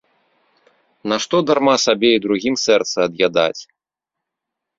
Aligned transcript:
Нашто 1.13 1.37
дарма 1.49 1.75
сабе 1.85 2.09
і 2.15 2.23
другім 2.25 2.55
сэрца 2.65 2.97
ад'ядаць. 3.07 3.61